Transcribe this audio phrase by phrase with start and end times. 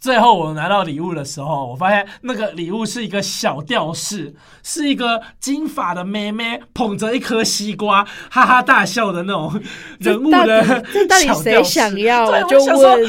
[0.00, 9.60] 最后我拿到礼物的时候，我发现那个礼物是一个小吊饰，是一个金发的妹妹捧着一颗西瓜，哈哈大笑的那种
[9.98, 10.84] 人物的小吊饰。
[10.94, 12.24] 这到底谁想要？
[12.24, 13.08] 我，就问，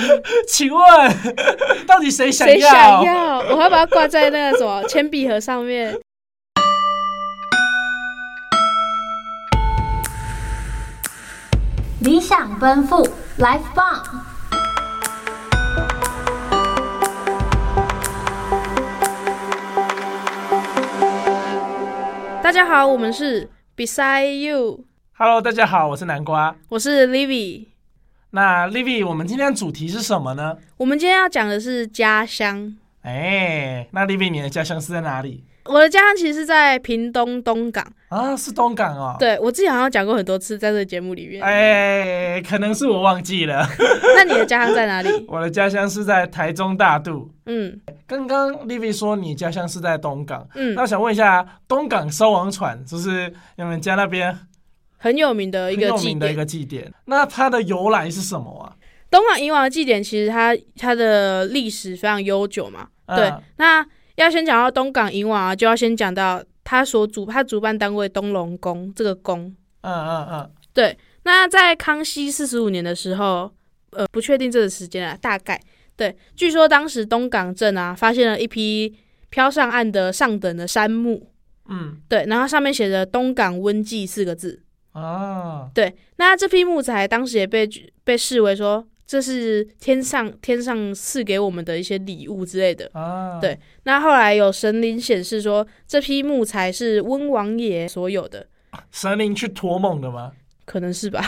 [0.49, 0.83] 请问
[1.87, 2.53] 到底谁想要？
[2.53, 3.39] 谁想要？
[3.55, 5.97] 我要把它挂在那个什么铅笔盒上面。
[12.01, 13.07] 理想奔赴
[13.39, 14.03] ，Life 棒！
[22.51, 24.83] 大家好，我们是 Beside You。
[25.13, 27.67] Hello，大家好，我是南瓜，我是 Livy。
[28.31, 30.57] 那 Livy，我们今天的主题是什么呢？
[30.75, 32.75] 我们今天要讲的是家乡。
[33.03, 35.45] 哎，那 Livy，你的家乡是在哪里？
[35.65, 39.15] 我的家乡其实是在屏东东港啊，是东港哦。
[39.19, 41.41] 对，我自己好像讲过很多次，在这个节目里面。
[41.43, 43.65] 哎，可能是我忘记了。
[44.17, 45.09] 那你的家乡在哪里？
[45.29, 47.29] 我的家乡是在台中大肚。
[47.45, 50.47] 嗯，刚刚 Livy 说你家乡是在东港。
[50.55, 54.35] 嗯，那我想问一下，东港收王船就是你们家那边
[54.97, 56.91] 很有名的一个很有名的一个祭典。
[57.05, 58.73] 那它的由来是什么啊？
[59.09, 62.87] 东港迎王的祭典其实它它的历史非常悠久嘛。
[63.05, 63.85] 嗯、对，那。
[64.15, 69.55] 要先讲到东港银网啊，就要先讲到他所主他主办单位东隆宫这个宫。
[69.81, 70.97] 嗯嗯嗯，对。
[71.23, 73.51] 那在康熙四十五年的时候，
[73.91, 75.59] 呃，不确定这个时间啊，大概
[75.95, 76.15] 对。
[76.35, 78.95] 据说当时东港镇啊，发现了一批
[79.29, 81.31] 飘上岸的上等的杉木。
[81.69, 82.25] 嗯，对。
[82.27, 84.61] 然后上面写着“东港温记”四个字。
[84.91, 85.95] 啊，对。
[86.17, 87.69] 那这批木材当时也被
[88.03, 88.85] 被视为说。
[89.11, 93.59] 这是天上天上赐给我们的一些礼物之类的啊，对。
[93.83, 98.47] 那后来有神灵显示说，这批木材是温王爷所有的。
[98.89, 100.31] 神灵去托梦的吗？
[100.63, 101.19] 可能是吧。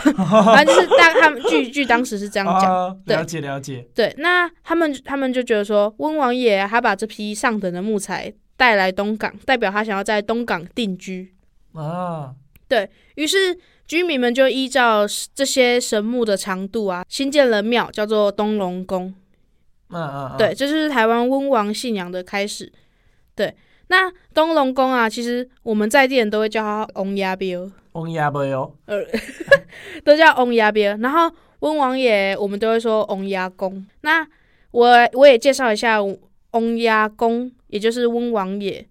[0.54, 2.74] 反正就是大他们据据当时是这样讲。
[2.74, 3.86] 啊、了解了解。
[3.94, 11.34] 对，那他们他们就觉得说，温王爷他把这批上等的木材带来东港，代表他想要在东港定居
[11.74, 12.34] 啊。
[12.66, 13.58] 对，于是。
[13.86, 19.14] 居民们就依照这些神木的长度啊，新建了庙，叫做东龙宫。
[19.90, 22.72] 嗯嗯，嗯，对，这就是台湾温王信仰的开始。
[23.34, 23.54] 对，
[23.88, 27.70] 那东龙宫啊，其实我们在地人都会叫它王爷庙。
[27.92, 29.04] 王爷庙，呃，
[30.02, 30.96] 都叫翁牙庙。
[30.96, 31.30] 然后
[31.60, 33.86] 温王爷，我们都会说翁牙公。
[34.00, 34.26] 那
[34.70, 35.98] 我我也介绍一下
[36.52, 38.84] 翁牙公，也就是温王爷。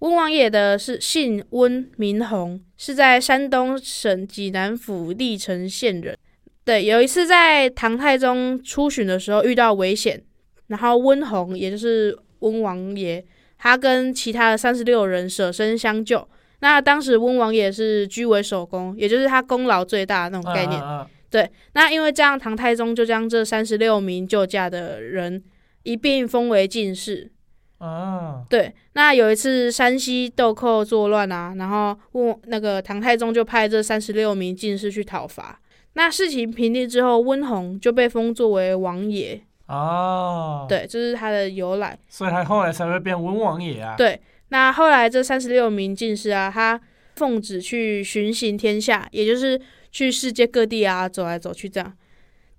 [0.00, 6.16] 温王爷的是姓温，名弘，是在山东省济南府历城县人。
[6.64, 10.22] 对，有一次在唐太宗出巡的时候遇到危险，
[10.66, 13.24] 然后温弘，也就是温王爷，
[13.56, 16.28] 他跟其他的三十六人舍身相救。
[16.60, 20.80] 那当时温王爷是居为首功，也就是他功劳最大的那种概念。
[20.80, 25.42] 啊啊啊对，那因为这样，唐太宗就将这三十六名救驾的人
[25.82, 27.30] 一并封为进士。
[27.78, 35.60] 啊，对，那有一次山西豆蔻作乱啊，然后问那个唐太宗就派这三十六名进士去讨伐。
[35.92, 39.42] 那事情平定之后，温弘就被封作为王爷。
[39.66, 43.94] 哦，对，这、就是他的由来，所以他后来才会变温王爷啊。
[43.96, 46.80] 对，那后来这三十六名进士啊，他
[47.16, 49.60] 奉旨去巡行天下，也就是
[49.90, 51.92] 去世界各地啊走来走去这样。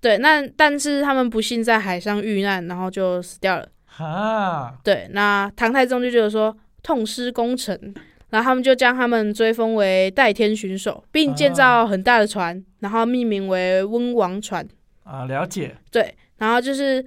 [0.02, 3.68] 对，那但是他们不幸在海上遇难，然后就死掉了。
[3.98, 7.94] 啊，对，那唐太宗就觉得说痛失功臣，
[8.30, 14.68] 然后他们就将他们追封为代天巡守，并建造很大的船，然后命名为温王船。
[15.04, 15.76] 啊，了解。
[15.92, 17.04] 对，然后就是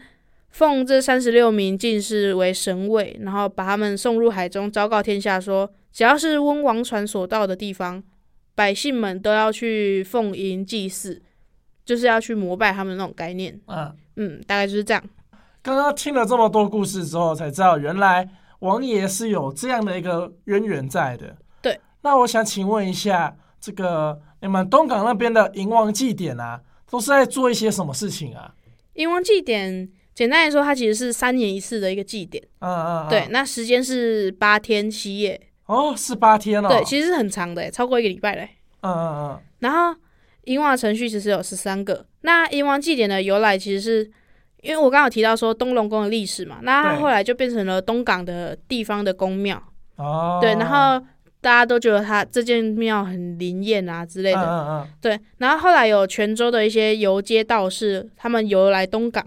[0.48, 8.02] 奉这三十六名进士为神位，然后把他们送入海中，昭告天下说，只要是温王船所到的地方，
[8.54, 11.22] 百姓们都要去奉迎祭祀，
[11.84, 13.60] 就是要去膜拜他们那种概念。
[13.66, 15.02] 啊，嗯，大概就是这样。
[15.62, 18.26] 刚刚听了这么多故事之后，才知道原来
[18.60, 21.36] 王爷是有这样的一个渊源在的。
[21.60, 26.60] 对，那我想请问一下，这个你们东港那边的迎王祭典啊，
[26.90, 28.54] 都是在做一些什么事情啊？
[28.94, 32.42] 迎王祭典简单来说，它其实是三年一次的一个祭典。
[32.60, 35.38] 嗯嗯，嗯，对，那时间是八天七夜。
[35.66, 36.68] 哦，是八天哦。
[36.68, 38.48] 对，其实是很长的，超过一个礼拜嘞。
[38.80, 39.40] 嗯嗯嗯。
[39.58, 40.00] 然后
[40.44, 42.06] 迎王程序其实有十三个。
[42.22, 44.10] 那迎王祭典的由来其实是。
[44.62, 49.62] 因为我刚刚有提到说东龙宫的历史嘛，那它后来就变成了东港的地方的宫庙。
[49.96, 50.38] 哦。
[50.40, 51.04] 对，然后
[51.40, 54.42] 大家都觉得它这间庙很灵验啊之类的。
[54.42, 54.88] 嗯嗯嗯。
[55.00, 59.24] 对，然后后来有泉州的一些游街道士，他们游来东港。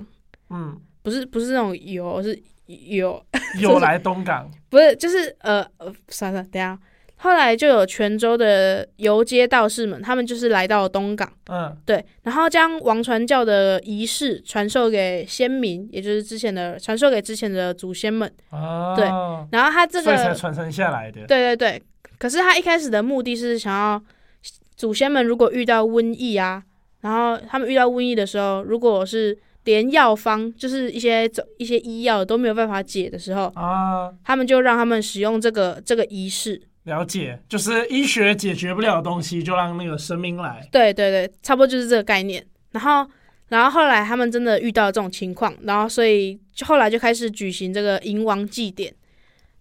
[0.50, 0.80] 嗯。
[1.01, 3.21] 不是不是那种游，是游。
[3.59, 4.50] 游来东港。
[4.69, 6.80] 不是，就是呃呃，算了，等下。
[7.24, 19.06] 后来就有泉州的游街道士们，他们就是来到了东港，嗯，对，然后将王传教的仪式传授给先民，也就是之前的传授给之前的祖先们，哦，对，
[19.52, 21.81] 然后他这个才传承下来的，对对对。
[22.18, 24.04] 可是他一开始的目的是想要
[24.76, 26.62] 祖先们如果遇到瘟疫啊，
[27.00, 36.62] 然后他们遇到瘟疫的时候，如果是连药方，就是一些一些医药都没有办法解的时候啊，他们就让他们使用这个这个仪式。
[36.83, 40.68] 了解，就是医学解决不了的东西，就让那个神明来。
[40.71, 42.45] 对对对，差不多就是这个概念。
[42.71, 43.09] 然后，
[43.50, 48.94] 然后后来他们真的遇到这种情况，然后所以就后来就开始举行这个迎王祭典。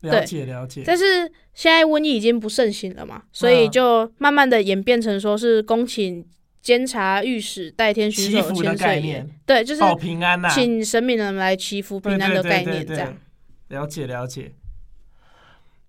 [0.00, 0.82] 了解了解。
[0.84, 6.26] 但是现在瘟疫已经不盛行了嘛，所以就慢慢的演变成说是恭请
[6.60, 13.16] 监察御史代天巡守千岁爷，对，就是保平安呐，请神明人来祈福平安的概念，这样。
[13.68, 14.52] 了解了解。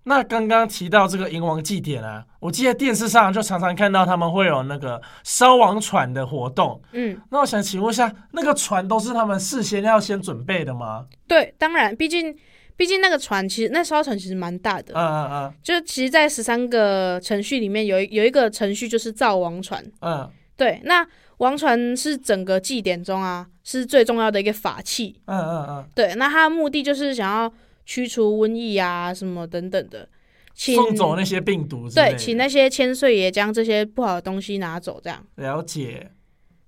[0.06, 6.78] 那刚刚提到这个迎王祭典啊，我记得电视上就常常看到他们会有那个烧王船的活动。
[6.92, 11.06] 嗯，那我想请问一下，那个船都是他们事先要先准备的吗？
[11.26, 12.36] 对，当然，毕竟
[12.76, 14.92] 毕竟那个船其实那艘船其实蛮大的。
[14.94, 15.54] 嗯嗯嗯。
[15.62, 19.82] 就其实，在十三个程序里面有一有一个程序就是造王船。
[20.02, 21.06] 嗯，对，那
[21.38, 25.18] 王船是整个祭典中啊是最重要的一个法器。
[25.24, 25.88] 嗯嗯嗯。
[25.94, 27.50] 对，那它的目的就是想要。
[27.84, 30.08] 驱除瘟疫啊，什么等等的，
[30.54, 31.88] 请送走那些病毒。
[31.88, 35.24] 对，请那些千岁爷将这些不好的东西拿走，这样。
[35.36, 36.10] 了解。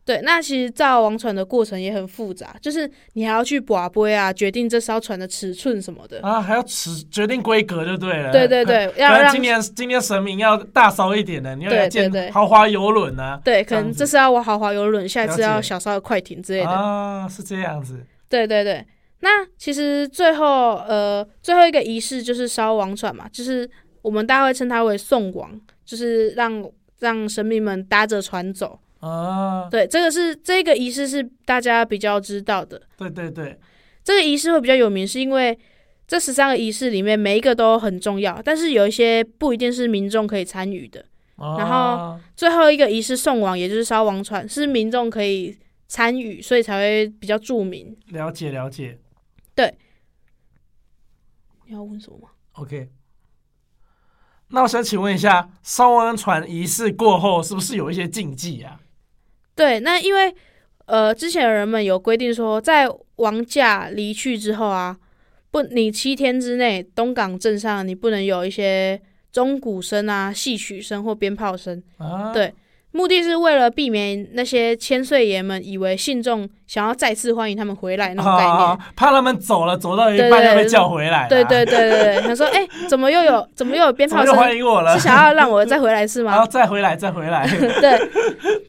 [0.05, 8.31] 对，那其实造王船的过程也很复杂，就是你还要去跋杯啊，决定这艘船的尺寸什么的啊，还要尺决定规格就对了。
[8.31, 13.41] 对对对， 要让今年今年神明要大艘一点的，你要建豪华游轮呢。
[13.45, 18.07] 对，可能这次要玩豪华游轮，下一次要小艘的快艇之类的啊，是这样子。
[18.29, 18.87] 对对对。
[19.21, 23.69] 那其实最后呃最后一个仪式就是烧王船嘛，就是
[24.03, 26.71] 我们大家会称它为送王，就是让
[27.01, 29.69] 让神明们搭着船走啊。
[29.71, 32.81] 对，这个是这个仪式是大家比较知道的。
[32.97, 33.59] 对对对，
[34.05, 35.59] 这个仪式会比较有名，是因为
[36.07, 41.05] 这十三个仪式里面每一个都很重要，但是有一些不一定是民众可以参与的。
[41.37, 41.57] 啊。
[41.59, 45.57] 然后最后一个仪式送王，也就是烧王船，是民众可以
[45.89, 47.97] 参与，所以才会比较著名。
[48.11, 48.99] 了解了解。
[49.57, 49.77] 对，
[51.65, 52.91] 你要问什么吗？OK，
[54.49, 58.81] 那我想请问一下，烧完船仪式过后是不是有一些禁忌啊？
[59.55, 60.33] 对，那因为
[60.85, 62.87] 呃，之前的人们有规定说，在
[63.17, 64.99] 王驾离去之后啊，
[65.51, 69.01] 不，你七天之内东港镇上你不能有一些
[69.33, 72.55] 钟鼓声啊、戏曲声或鞭炮声啊，对。
[72.93, 81.29] 目的是为了避免那些千岁爷们以为信众想要再次欢迎他们回来那种概念，啊、怕他们走了走到一半就被叫回来。
[81.29, 84.35] 对对对对对，想说：“哎、欸，怎么又有怎么又有鞭炮声？
[84.35, 84.95] 欢迎我了？
[84.99, 87.47] 是想要让我再回来是吗？”然后再回来再回来。
[87.83, 88.11] 对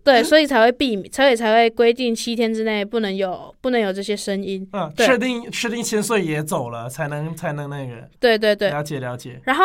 [0.03, 4.67] 对，所以才会避免，所以才会规定七天之内不能有不能有这些声音。
[4.73, 7.93] 嗯，确定确定千岁爷走了才能才能那个。
[8.19, 9.39] 对对对，了解了解。
[9.45, 9.63] 然后。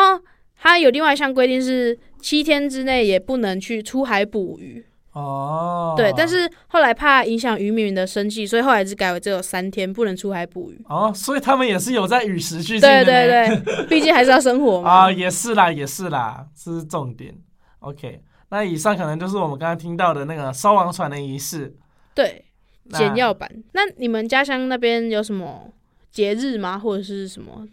[0.63, 4.81] 它有另外一项规定是七天之内也不能去出海捕鱼
[5.11, 5.93] 哦。
[5.97, 10.81] 对，但是后来怕影响渔民的生计，所以后来只改为只有三天不能出海捕鱼。
[10.87, 12.81] 哦，所以他们也是有在与时俱进。
[12.81, 14.89] 对对对， 毕竟还是要生活嘛。
[14.89, 17.35] 啊，也是啦，也是啦，这是重点。
[17.79, 21.75] OK，那以上可能就是我们刚刚听到的那个烧王船的仪式。
[22.15, 22.45] 对，
[22.91, 23.51] 简要版。
[23.73, 25.73] 那你们家乡那边有什么
[26.09, 26.79] 节日吗？
[26.79, 27.67] 或者是什么？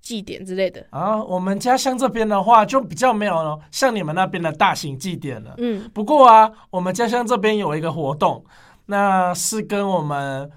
[0.00, 5.54] 祭典之类的啊，我们家乡这边的话就比较没有像你们那边的大型祭典了。
[5.58, 8.44] 嗯，不过啊，我们家乡这边有一个活动，
[8.86, 10.50] 那是跟我们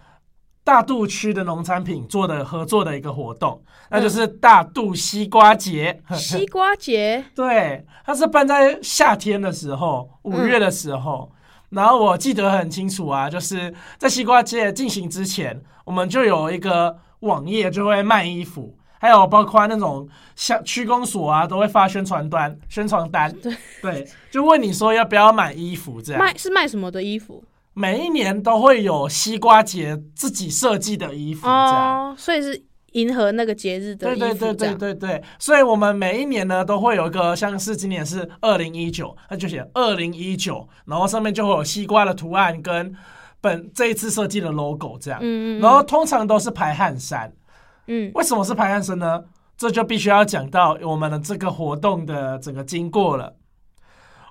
[0.63, 6.01] 大肚区的农产品做的合作的一个活动，那就是大肚西瓜节。
[6.09, 11.29] 嗯、西瓜节， 对，它是办在夏天的时候，五月的时候。
[11.69, 18.77] 嗯、然后我记得很清楚啊，就是在西瓜节进行之前，我们就有一个网页就会卖衣服。
[19.03, 26.21] 还有包括那种像区公所啊，都会发宣传单、宣传单，对对，就问你说要不要买衣服这样。
[26.21, 27.43] 卖是卖什么的衣服？
[27.73, 34.07] 每一年都会有西瓜节自己设计的衣服这样，哦，所以是迎合那个节日的。
[34.07, 42.95] 对对对对对对，所以我们每一年呢都会有一个，像是今年是二零一九，那就写二零一九，然后上面就会有西瓜的图案跟
[43.41, 47.29] 本这一次设计的 logo 这样，嗯嗯，然后通常都是排汗衫。
[47.87, 49.23] 嗯，为什么是排汗衫呢？
[49.55, 53.35] 这就必须要讲到我们的这个活动的整个经过了。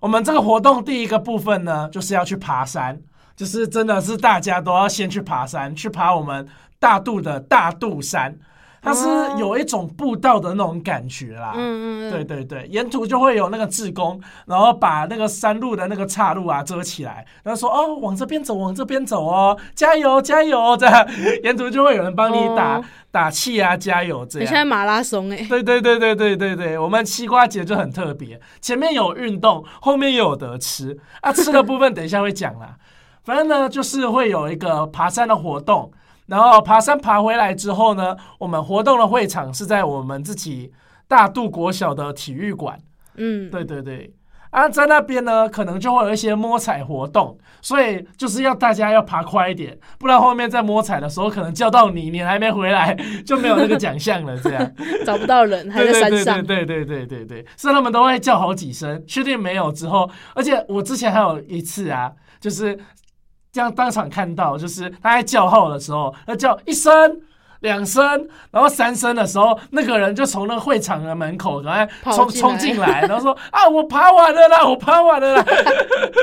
[0.01, 3.01] 我们这个活动第一个部分呢，就是要去爬山，
[3.37, 8.39] 就是真的是大家都要先去爬山，去爬我们大肚的大肚山。
[8.83, 9.07] 它是
[9.39, 11.53] 有一种步道的那种感觉啦。
[11.55, 21.09] 嗯嗯，对对对，沿途就会有那个志工，然后把那个山路的那个岔路啊遮起来，然后说哦，往这边走，往这边走哦，加油加油，这样
[21.45, 24.43] 沿途就会有人帮你打、哦、打气啊，加油这样。
[24.43, 25.47] 你现在马拉松哎、欸。
[25.47, 32.75] 对对对对对对对，我们西瓜节就很特别，前面有运动，后面又有得吃啊，吃的部分等一下会讲啦。
[33.23, 35.93] 反正呢，就是会有一个爬山的活动。
[36.33, 40.73] 然后爬山爬回来之后呢，我们活动的会场是在我们自己
[41.07, 42.79] 大渡国小的体育馆。
[43.17, 44.15] 嗯，对对对。
[44.49, 52.97] 啊，在那边呢，可能就会有一些摸彩活动，所以就是要大家要爬快一点，不然后面在摸彩的时候，可能叫到你，你还没回来，
[53.27, 54.35] 就没有那个奖项了。
[54.39, 54.73] 这样
[55.05, 56.43] 找不到人，还在山上。
[56.43, 62.11] 对对对对对对，所以他们都会叫好几声，确定没有之后，而且我之前还有一次啊，
[62.41, 62.79] 就是。
[63.53, 66.91] 这样当场看到，就是他在叫号的时候，他叫一声、
[67.61, 68.03] 两声，
[68.51, 75.45] 然后三声的时候，那个人就从那个会场的门口赶快冲冲进来，然后说：“啊，我爬完了啦，我爬完了啦！”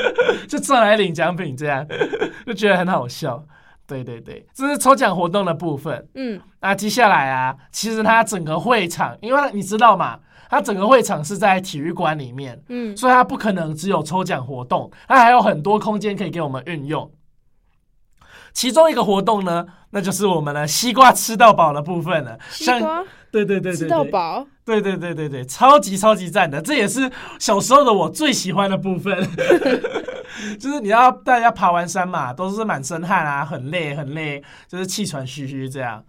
[0.48, 1.86] 就上来领奖品，这样
[2.44, 3.42] 就觉得很好笑。
[3.86, 6.08] 对对对，这是抽奖活动的部分。
[6.14, 10.18] 嗯，那接下来啊，其实他整个会场，因为你知道嘛，
[10.48, 17.10] 他整个会场是在体育馆里面，嗯，所以它不可能只有抽奖活动，它还有很多空间可以给我们运用。
[18.52, 22.38] 其中一个活动呢，那就是我们的西瓜吃到饱的部分了。
[22.50, 29.16] 西瓜，对对对对，吃到饱，对对对对对，超级超级赞的，这也是小时候的我最喜欢的部分。
[30.58, 36.02] 就是你要大家爬完山嘛，都是满身汗啊，很累很累，就是气喘吁吁这样。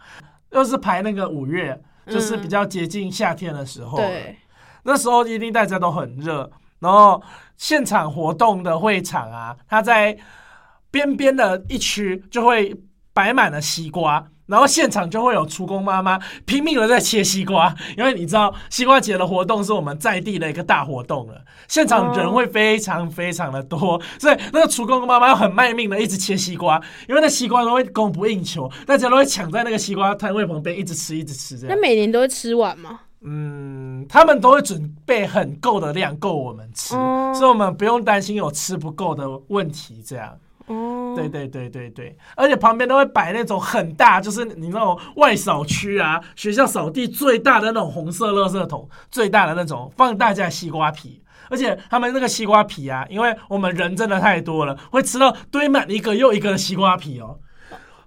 [0.52, 4.38] 又是排那个五月，就是比较接近夏天的时候，嗯，对，
[4.84, 7.22] 那时候一定大家都很热，然后
[7.58, 10.18] 现场活动的会场啊，它在。
[10.92, 12.76] 边边的一区就会
[13.14, 31.76] 摆满了西瓜，然后现场就会有厨工妈妈拼命的在切西瓜，因为你知道西瓜节的活动是我们在地的一个大活动了，现场人会非常非常的多，所以那个厨工妈妈要很卖命的一直切西瓜，因为那西瓜都会供不应求，大家都会抢在那个西瓜摊位旁边一直吃一直吃这样。
[31.76, 33.00] 那每年都会吃完吗？
[33.24, 36.96] 嗯，他们都会准备很够的量够我们吃，
[37.34, 40.36] 所以我们不用担心有吃不够的问题这样。
[40.72, 41.82] 哦，对对对对。
[41.92, 57.40] 对，而且旁边都会摆那种很大，就是你那种外扫区啊，学校扫地最大的那种红色垃圾桶，最大的那种放大家西瓜皮，而且他们那个西瓜皮啊，因为我们人真的太多了，会吃到堆满一个又一个的西瓜皮哦，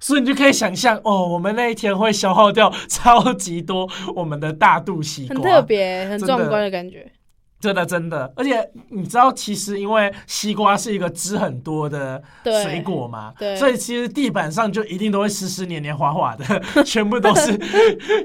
[0.00, 7.10] 所以你就可以想象哦，我们那一天会消耗掉超级多我们的大肚西瓜，很特别、很壮观的感觉。
[7.64, 16.44] 真的真的，而且你知道，其实因为西瓜是一个汁很多的水果嘛，对，所以其实地板上就一定都会湿湿黏黏滑滑的，
[16.84, 17.58] 全部都是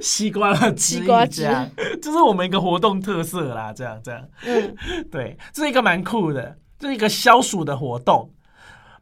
[0.02, 1.70] 西瓜的汁液，这样，
[2.02, 4.76] 这是我们一个活动特色啦，这样这样，嗯，
[5.10, 8.30] 对，这是一个蛮酷的，这是一个消暑的活动。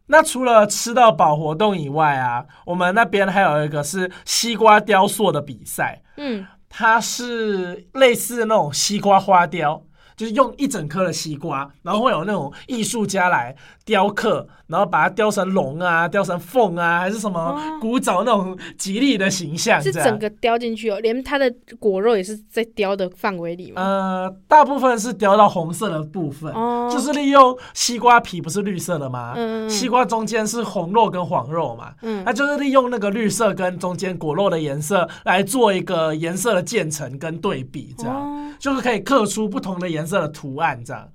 [0.05, 9.81] 那除了吃到饱活动以外啊，我们那边还有一个是西瓜雕塑的比赛，嗯，它是类似那种西瓜花雕。
[10.17, 13.55] 就是用一整颗的西瓜，然后会有那种艺术家来
[13.87, 23.81] 雕刻，然后把它雕成龙啊，雕成凤啊，还是什么古早那种吉利的形象，是整个雕进去哦，连它的果肉也是在雕的范围里吗？
[23.81, 29.31] 呃，大部分是雕到红色的部分，哦，就是利用西瓜皮不是绿色的吗？
[29.37, 41.07] 嗯，西瓜中间是红肉跟黄肉嘛，嗯，它就是利用那个绿色跟中间果肉的颜色来做一个颜色的渐层跟对比，这样，哦，就是可以刻出不同的颜色的图案，这样。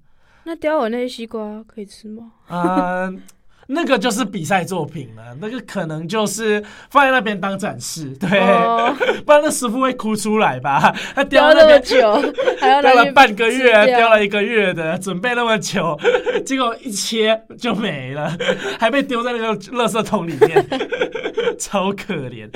[0.44, 2.32] 那雕我那些西瓜可以吃吗？
[3.72, 10.94] 那个就是比赛作品了，那个可能就是放在那边当展示，对，哦、 不然那师傅会哭出来吧？
[11.14, 12.22] 他 雕那么久，
[12.60, 15.98] 还要雕了半个月，雕了一个月的，准备那么久，
[16.44, 18.36] 结果一切就没了，
[18.78, 20.66] 还被丢在那个垃圾桶里面。
[21.58, 22.48] 超可怜，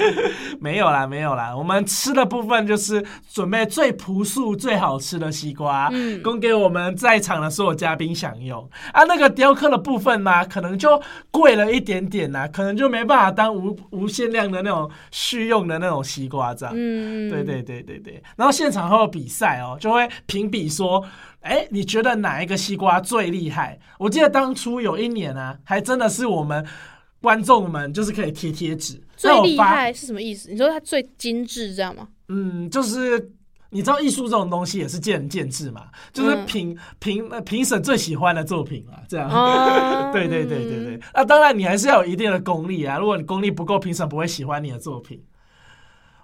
[0.59, 1.55] 没有啦，没有啦。
[1.57, 8.69] 我们吃的部分就是准备最朴素、最好吃的西瓜，嗯，供给我们在场的所有嘉宾享用。
[8.93, 11.01] 啊，那个雕刻的部分呢，可能就
[11.31, 16.75] 贵了一点点呐，可能就没办法当无无限量的那种续用的那种西瓜这样。
[16.77, 18.23] 嗯，对对对对对。
[18.37, 21.05] 然后现场会有比赛哦，就会评比说，
[21.41, 23.79] 哎，你觉得哪一个西瓜最厉害？
[23.99, 26.67] 我记得当初有一年啊，还真的是我们。
[27.19, 30.49] 观众们就是可以贴贴纸，最厉害是什么意思？
[30.51, 32.07] 你说它最精致，这样吗？
[32.29, 33.33] 嗯，就是
[33.71, 39.29] 你知道艺术这种东西也是见仁见智嘛，就是评评评审最喜欢的作品啊，这样。
[39.33, 41.01] 嗯、对对对对对。
[41.15, 45.23] 那当然你还是要有一定的功力啊，如果你功力不够，评审不会喜欢你的作品。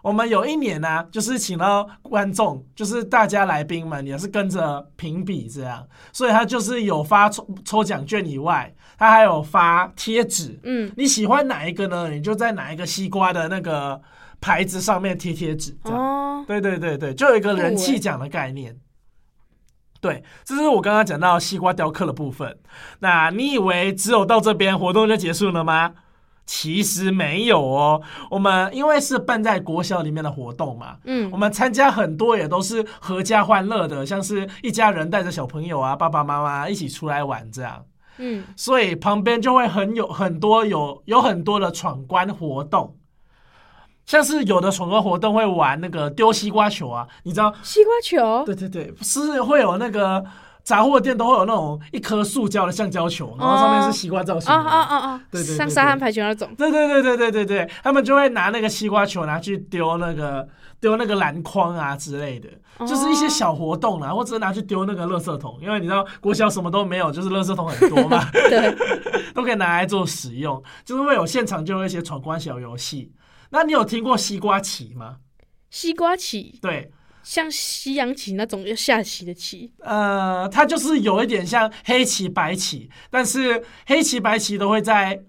[0.02, 10.58] 我们有一年呢、啊，就是请到观众，就是大家来宾们也是跟着评比这样，所以他就是有发抽抽奖券以外，他还有发贴纸。
[10.64, 12.10] 嗯，你喜欢哪一个呢？
[12.10, 14.00] 你就在哪一个西瓜的那个
[14.40, 15.76] 牌子上面贴贴纸。
[15.84, 18.76] 哦，对对对对，就有一个人气奖的概念。
[20.00, 22.58] 对，这是我刚刚讲到西瓜雕刻的部分。
[22.98, 25.92] 那你以为只有到这边活动就结束了吗？
[26.44, 28.02] 其实没有哦。
[28.28, 37.84] 我们因为是办在国小里面的活动嘛，嗯，我们参加很多也都是合家欢乐的，像是一家人带着小朋友啊，爸爸妈妈一起出来玩这样，
[38.18, 42.96] 嗯，所以旁边就会很有很多有有很多的闯关活动。
[44.12, 48.44] 像是有的闯关活动会玩那个丢西瓜球啊，你知道西瓜球？
[48.44, 50.22] 对对对，是会有那个
[50.62, 54.52] 杂货店都会有那种一颗塑胶的橡胶球，然后上面是西瓜造型。
[54.52, 55.20] 啊啊啊啊！
[55.30, 56.46] 对对，像沙滩排球那种。
[56.58, 60.46] 对对对对对对对，他们就会拿那个西瓜球拿去丢那个
[60.78, 62.50] 丢那个篮筐啊之类的，
[62.86, 68.76] 就是一些小活动啦，或者是拿去丢那个垃圾桶，因为你知道国小什么都没有，就是垃圾桶很多嘛，对，
[69.34, 73.10] 都可以拿来做使用，就是会有现场就有一些闯关小游戏。
[73.52, 75.18] 那你有听过西瓜棋吗？
[75.70, 76.90] 西瓜棋，对，
[77.22, 79.72] 像西洋棋那种要下棋的棋。
[79.78, 85.22] 呃，它就是有一点像黑棋白棋，但是黑棋白棋都会在。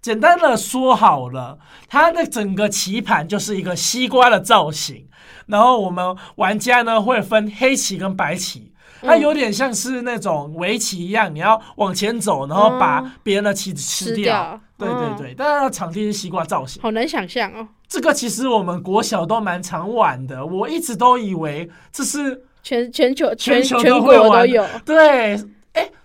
[0.00, 5.08] 简单的说好了，它的整个棋盘就是一个西瓜的造型，
[5.46, 8.71] 然后我们玩家呢会分黑棋跟白棋。
[9.02, 14.58] 它有点像是那种围棋一样，你要往前走，然后把别人的棋子吃掉。
[14.78, 17.68] 对对对，但是它场地是西瓜造型，好难想象哦。
[17.86, 24.64] 这个其实我们国小都蛮常玩的，我一直都以为这是全全球全球全国都有。
[24.84, 25.38] 对。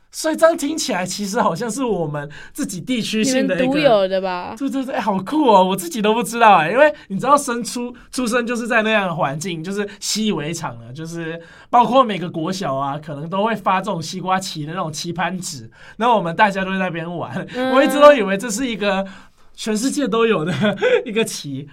[0.09, 4.55] 所以这样听起来，其实好像是我们自己地区性的一个独有的吧？
[4.57, 5.63] 对对对，欸，好酷哦！
[5.63, 10.91] 我自己都不知道哎，因为你知道，生出出生就是在那样的环境，就是习以为常了。
[10.93, 17.45] 就是包括每个国小啊，可能都会发这种西瓜棋的那种棋盘纸，然后我们大家都在那边玩。
[17.53, 17.75] 嗯。
[17.75, 19.05] 我一直都以为这是一个
[19.53, 20.53] 全世界都有的
[21.05, 21.69] 一个棋。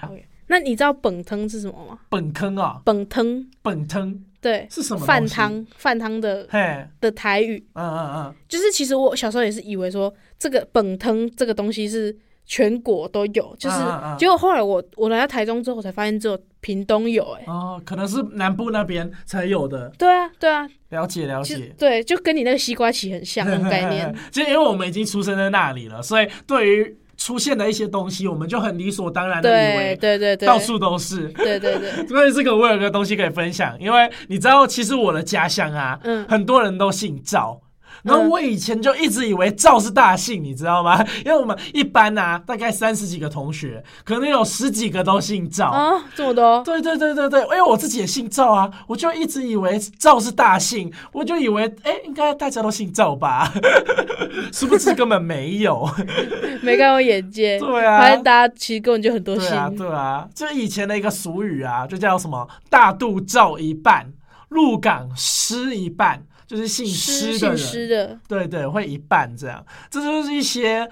[0.48, 1.98] 那你知道本坑是什么吗？
[2.10, 4.20] 本坑啊，本坑，本汤。
[4.44, 5.66] 对，是什么饭汤？
[5.74, 13.76] 饭汤的嘿的台语，嗯嗯嗯，就是其实我小时候也是以为说这个本汤这个东西是全国都有，就是
[14.18, 19.90] 结果后来我我来到台中之后，我才发现只有屏东有，哎，哦，可能是南部那边才有的。
[19.96, 24.14] 对啊，对啊，了解了解，对，就跟你那个西瓜棋很像那种概念。
[24.30, 26.98] 就因为我们已经出生在那里了，所以对于。
[27.24, 32.04] 出现的一些东西，我们就很理所当然的以为，对对对，到处都是，对对对。
[32.08, 37.58] 关于 这个，我有个东西可以分享，因为你知道，其实我的家乡啊，嗯，很多人都姓赵。
[38.04, 41.02] 然后我以前就一直以为赵是大姓，你知道吗？
[41.24, 46.62] 因为我们一般啊，大概三十几个同学，可能有十几个都姓赵啊，这么多？
[46.62, 53.50] 对对对对对，因为我自己也姓赵啊，我就一直以为赵是大姓，我就以为哎，应该大家都姓赵吧？
[54.52, 55.88] 殊不知根本没有？
[56.60, 57.58] 没开过眼界。
[57.58, 59.48] 对啊，反正大家其实根本就很多姓。
[59.48, 64.12] 对啊，对啊，就以前的一个俗语啊，就叫什么“大肚赵一半，
[64.50, 66.22] 鹿港诗一半”。
[66.46, 70.88] 就是姓施的人，的对对，会一半这样，这就是一些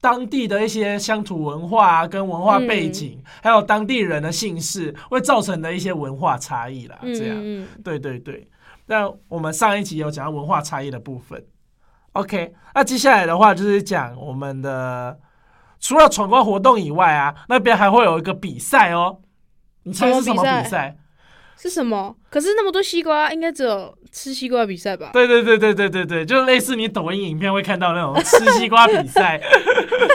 [0.00, 6.98] 当地的一些乡土文化啊，跟文化背景，嗯、还有当地人的姓氏，会造成的一些文化差异啦。
[7.02, 8.48] 这样，嗯、对对对。
[8.86, 11.42] 那我们上一集有讲到文化差异的部分
[12.12, 12.52] ，OK。
[12.74, 15.18] 那接下来的话就是讲我们的
[15.78, 19.20] 除了闯关活动以外啊，那边还会有一个比赛哦。
[19.84, 20.96] 你猜是什么比赛？
[21.62, 22.12] 是什么？
[22.28, 25.10] 可是那么多西瓜，应该只有吃西瓜比赛吧？
[25.12, 29.40] 对对对对对对对，就类似你抖音影片会看到那种吃西瓜比赛。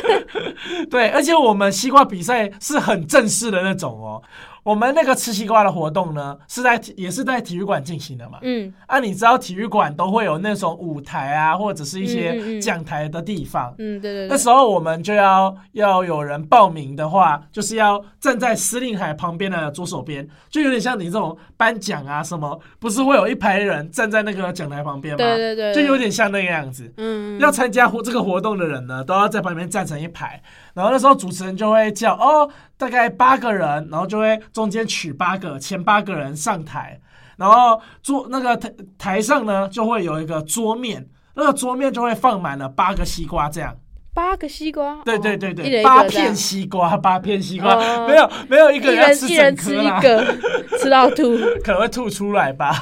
[0.92, 4.22] 对，而且我们西瓜比赛是很正式的那种哦。
[4.68, 8.38] 我们那个吃西瓜的活动呢，是在也是在体育馆进行的嘛。
[8.42, 13.74] 嗯，啊，你知道体育馆都会有那种舞台啊，或者是一些讲台的地方。
[13.78, 14.28] 嗯，对对对。
[14.28, 25.18] 那时候我们就要要有人报名的话，就是要站在司令海旁边的左手边，就有点像你这种颁奖啊什么，不是会有一排人站在那个讲台旁边吗？
[25.18, 26.94] 对对对，就有点像那个样子。
[26.98, 30.42] 嗯，要参加活这个活动的人呢，都要在旁边站成一排。
[30.78, 37.02] 然后那时候主持人就会叫哦，大概八个人，然后就会中间取八个前八个人上台，
[37.36, 43.76] 然后桌那个台台上呢就会有一个桌面，那个桌面就会放满了八个西瓜这样。
[44.18, 47.76] 八个西瓜，对对对对，八片西瓜，八片西瓜，
[48.08, 50.02] 没有没有一个人要吃整颗啦，
[50.82, 52.74] 吃到吐，可能会吐出来吧，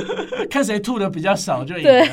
[0.50, 2.06] 看谁吐的比较少就赢了。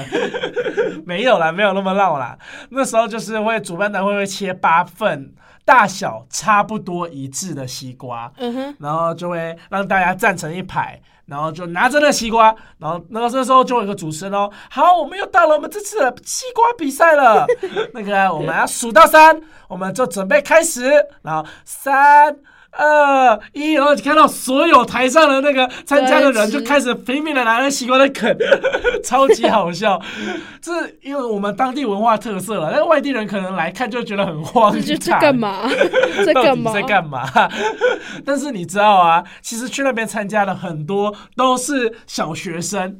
[1.05, 2.37] 没有啦，没有那么闹啦。
[2.69, 5.33] 那时候就是会主办单位会切八份
[5.65, 10.97] 大小差不多一致的西瓜，嗯哼，然后就会让大家站成一排，
[11.29, 17.45] 然后就拿着那西瓜，然后那个这时候就有一个主持人哦，好，我们又到了我们这次的西瓜比赛了，
[17.93, 22.35] 那个我们要数到三，我们就准备开始，然后三。
[22.71, 28.37] 二一，然后你看到所有台上的那个参加的人就开始拼命的拿那西瓜在啃，
[29.03, 29.99] 超级好笑。
[30.61, 34.81] 这是因为我们当地文化特色了，但外地人可能来看就觉得很荒唐。
[34.81, 35.69] 这这干嘛？
[36.25, 36.71] 在干嘛？
[36.73, 37.27] 在干嘛？
[38.25, 42.99] 但是你知道啊，其实去那边参加的很多都是小学生。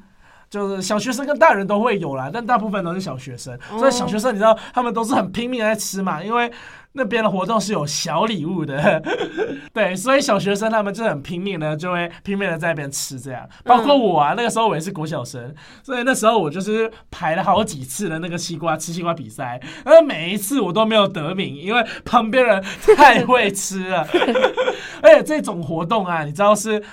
[0.49, 3.55] 就是小学生跟大人都会有啦，但大部分都是小学生。
[3.77, 6.51] 所以小学生你知道，他们都是很拼命的在吃嘛，因为
[6.93, 9.01] 那边的活动是有小礼物的。
[9.73, 13.47] 对，所以小学生他们就很拼命的，就会拼命的在那边吃这样。
[13.63, 22.63] 包括我啊，那个时候我也是国小生，所以那时候我就是排了好几次的那个西瓜吃西瓜比赛，而每一次我都没有得名，因为旁边人
[22.97, 24.07] 太会吃了。
[25.01, 26.83] 而且这种活动啊，你知道是。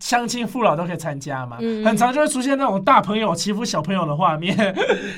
[0.00, 4.56] 乡亲父老都可以参加嘛，嗯、很常就会出现那种大朋友欺负小朋友的画面。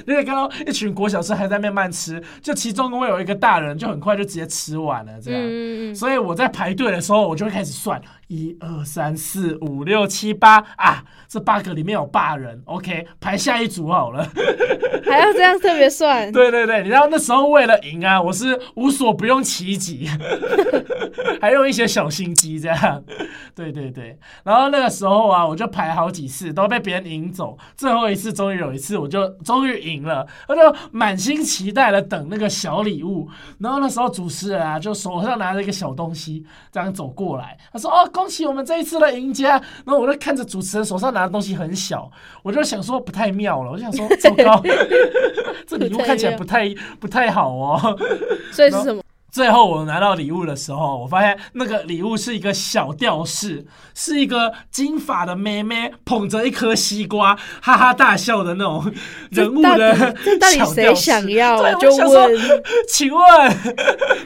[0.06, 5.40] 你可以看到一群国小生还在慢慢吃，就其中会有一个大人就很快就直接吃完了这样。
[5.44, 8.00] 嗯、所以我在排队的时候，我就会开始算。
[8.28, 14.22] 一二三四五六七八啊，这八个里面有八人，OK，排下一组好了。
[15.08, 16.30] 还要这样特别算？
[16.32, 20.06] 对对对，你知道那时候为了赢啊，我是无所不用其极，
[21.40, 23.02] 还用一些小心机这样。
[23.54, 30.60] 对对对，然后那个时候啊，我就排好几次都被别人赢走，最后一次终于有一次我就终于赢了，我就
[30.92, 33.26] 满心期待的等那个小礼物。
[33.58, 42.10] 然后那时候主持人啊，就手上拿着一个小东西这样走过来，他说：“哦。”恭喜我们这一次的赢家，然后我就看着主持人手上拿的东西很小，
[42.42, 44.60] 我就想说不太妙了，我就想说 糟糕，
[45.68, 47.96] 这礼物看起来不太不太好哦。
[48.50, 49.00] 所以是什么？
[49.38, 58.92] 最后我拿到礼物的时候，我发现那个礼物是一个小吊饰，是一个金发的妹妹捧着一颗西瓜，哈哈大笑的那种
[59.30, 60.12] 人物的小。
[60.24, 61.56] 这到底谁想要？
[61.56, 62.36] 我就问，
[62.88, 63.22] 请问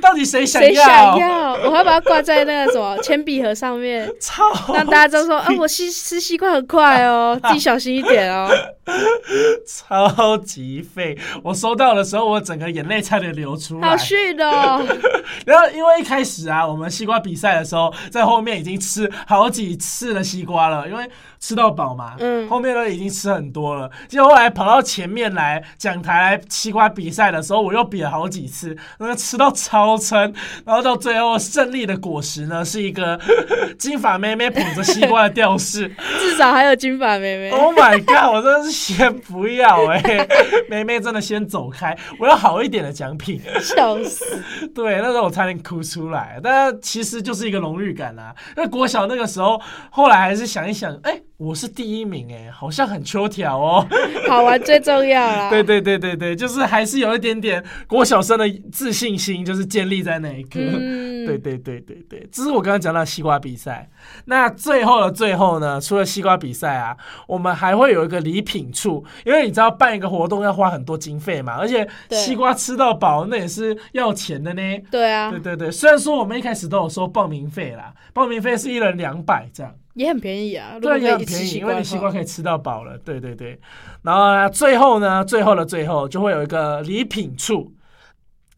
[0.00, 0.68] 到底谁想要？
[0.68, 1.52] 谁想要？
[1.70, 8.48] 我要把它挂在那个什么铅笔盒上面， 超让大家都说啊，我西吃西瓜很快哦， 自己小心一点哦。
[9.64, 11.16] 超级废！
[11.44, 13.88] 我收到的时候，我整个眼泪差点流出来。
[13.88, 14.84] 好逊哦！
[15.46, 21.08] 然后因为一开始啊，我们西瓜比赛的时候，在后面已经吃好几次的西瓜了，因为
[21.40, 22.14] 吃到饱嘛。
[22.18, 22.48] 嗯。
[22.48, 30.32] 后面都已经吃很多了，结果后来跑到前面来讲台来西瓜比赛的时候，我又比了好几次，那个吃到超撑，
[30.64, 33.18] 然后到最后胜利的果实呢，是一个
[33.78, 35.88] 金发妹妹捧着西瓜的吊饰，
[36.18, 37.50] 至少还有金发妹妹。
[37.50, 38.34] Oh my god！
[38.34, 40.28] 我真的是先不要哎、欸，
[40.68, 43.40] 妹妹真的先走开，我要好一点的奖品。
[43.60, 44.42] 笑死！
[44.74, 48.34] 对，对那时候我差点哭出来，但其实就是一个荣誉感啊。
[48.56, 53.84] 那国小那个时候，后来还是想一想，哎、我是第一名哎、欸，好像很秋条哦。
[54.30, 55.50] 好玩最重要啦。
[55.50, 60.60] 对对对对对，就是还是有一点点郭小生的自信心，就是建立在那一刻。
[60.60, 63.90] 嗯、 对对对对对，这是我刚刚讲到西瓜比赛。
[64.26, 74.62] 那最后的最后呢，除了西瓜比赛啊，我们还会有一个礼品处，因为你知道办一个活动要花很多经费嘛，而且西瓜吃到饱那也是要钱的呢。
[74.92, 80.78] 对啊，对对对，虽然说我们一开始都有收报名费啦，报名费是一人两百这样，也很便宜啊。
[80.80, 82.96] 对，也很便宜，因为你西瓜可以吃到饱了。
[82.98, 83.60] 对对对，
[84.02, 87.72] 然后呢，最后呢，最后的最后就会有一个礼品处，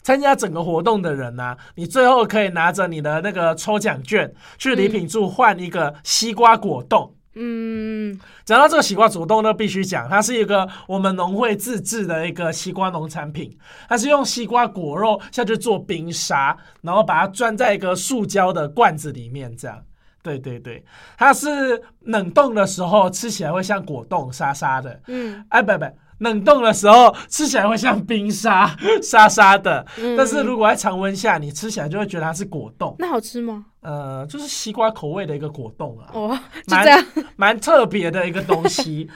[0.03, 7.15] 参加整个活动的人呢、啊，你最后可以拿着你的那个抽奖券去礼品处换一个西瓜果冻。
[7.37, 13.51] 嗯，讲到这个西瓜果冻呢，必须讲，它是一个我们农会自制的一个西瓜农产品。
[13.89, 19.83] 它是用西瓜果肉下去做冰沙，然后把它装在一个塑胶的罐子里面，这样。
[20.25, 20.83] 对对对，
[21.19, 24.99] 它是冷冻的时候吃起来会像果冻沙沙的。
[25.07, 25.85] 嗯，哎，不不。
[26.19, 32.95] 冷冻的时候吃起来会像冰沙 沙沙的，嗯、但是如果在常温下，你吃起来就会觉得它是果冻。
[33.01, 33.67] 那好吃吗？
[33.83, 37.07] 呃，就是西瓜口味的一个果冻啊，哦，蛮
[37.37, 39.11] 蛮特别的一个东西。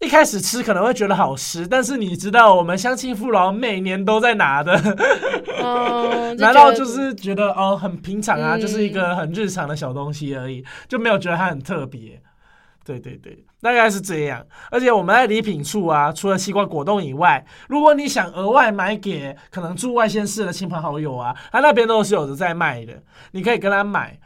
[0.00, 4.74] 一开始吃可能会觉得好吃，但是你知道我们乡亲父老每年都在拿的，
[5.62, 12.20] 哦， 难道就是觉得哦很平常啊，嗯、就是一个很日常的小东西而已，就没有觉得它很特别。
[12.82, 14.44] 对对对，大概是这样。
[14.70, 22.94] 而且我们在礼品处啊，除了西瓜果冻以外，如果你想额外买给可能住外县市的亲朋好友啊，他那边都是有的在卖的。
[23.32, 24.18] 你可以跟他买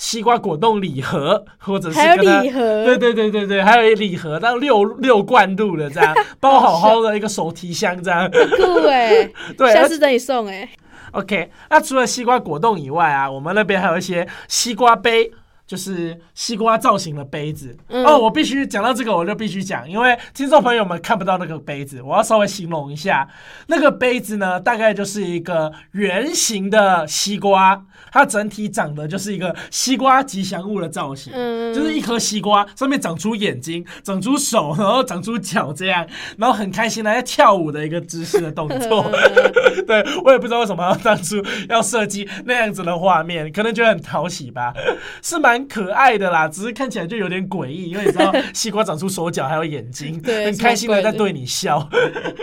[0.00, 10.66] 西瓜果冻礼盒，或者是跟他礼盒，对对对对对，还有一礼盒，那六六罐入的这样， 包好好的一个手提箱这样，酷哎， 对，下次等你送哎。
[11.12, 15.30] OK，那除了西瓜果冻以外啊，我们那边还有一些西瓜杯。
[15.70, 23.28] 就是西瓜造型的杯子、嗯、哦，我必须讲到这个，我就必须讲，因为听众朋友们看不到那个杯子，我要稍微形容一下，
[23.68, 27.80] 那个杯子呢，大概就是一个圆形的西瓜，
[28.10, 36.04] 它整体长得就是一个西瓜吉祥物的造型，嗯、就是一颗西瓜上面长出眼睛，长出手，然后长出脚这样，
[36.36, 39.08] 然后很开心的在跳舞的一个姿势的动作。
[39.86, 41.36] 对，我也不知道为什么要当初
[41.68, 44.74] 要设计那样子的画面，可能觉得很讨喜吧，
[45.22, 45.59] 是蛮。
[45.66, 51.88] 可爱的啦，只是看起来就有点诡异，因为你知道 西瓜长出手脚还有眼睛，对，很开心的在对你笑。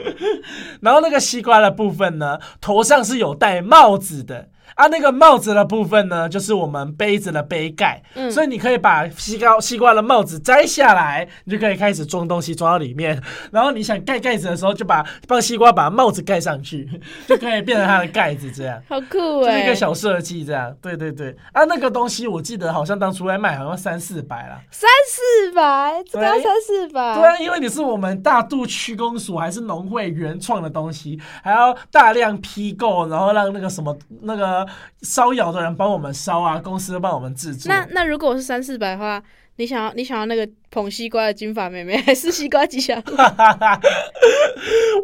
[0.81, 4.49] 然后那个西瓜的部分呢，头上是有戴帽子的。
[4.75, 13.21] 啊，那个帽子的部分呢，就是我们杯子的杯盖，嗯，所以你可以把西瓜西瓜的帽子摘下来，你就可以开始装东西装到里面。
[13.51, 16.87] 然后你想盖盖子的时候，就把帮西瓜把帽子盖上去，
[17.27, 21.35] 就可以变成它的盖子，这样 好酷哎，就是一个小设计，这样，对对对。
[21.53, 34.56] 啊，那个东西我记得好像当初在卖，好像三四百啦，三四百，这个要三四百，对啊，因为你是我们大肚区公署还是农会原创的东西，还要大量批购，然后让那个什么那个。
[35.01, 37.69] 烧窑的人帮我们烧啊，公司帮我们制作。
[37.69, 39.21] 那那如果是三四百的话，
[39.57, 43.03] 你想要你想要那个捧西瓜的金发妹妹，还是西瓜吉祥物？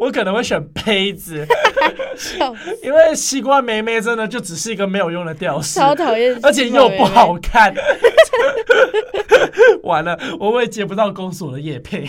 [0.00, 1.46] 我可能会选杯子，
[2.82, 7.74] 因为西瓜妹妹真的就只是一个没有用的吊饰，超讨厌，而且又不好看。
[9.82, 12.08] 完了，我会接不到公所的叶配，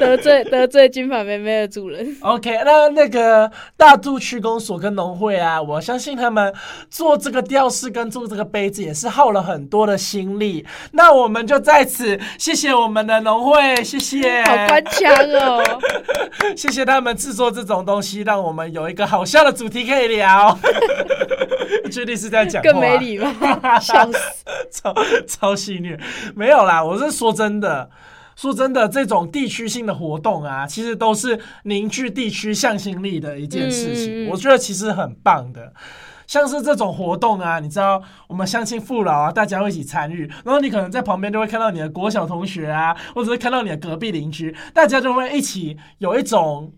[0.00, 2.16] 得罪得罪金发妹妹的主人。
[2.20, 6.52] OK，那那个大肚区公所跟农会啊，我相信他们
[6.90, 10.66] 做这个吊饰跟做这个杯子也是耗了很多的心力。
[10.92, 15.80] 那我们就在此谢谢我们的农会，谢谢，好官腔哦，
[16.56, 20.58] 谢谢他们制作这种东西，让我们有一个好笑的主题可以聊。
[21.90, 23.30] 确定是在讲话，更没礼貌，
[23.78, 24.18] 笑死，
[24.70, 24.94] 超
[25.26, 25.98] 超戏虐，
[26.34, 27.88] 没有啦，我是说真的，
[28.34, 35.72] 说真的，这种地区性的活动啊，其实都是凝聚地区向心力的一件事情，嗯、我觉得其实很棒的。
[36.26, 46.72] 像是这种活动啊，你知道，我们乡亲父老啊，大家会一起参与，然后你可能在旁边就会看到你的国小同学啊，或者是看到你的隔壁邻居，大家就会一起有一种。